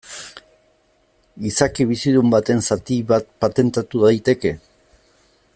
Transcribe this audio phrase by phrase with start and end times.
[1.49, 4.59] Izaki bizidun baten zatia bat patentatu daiteke?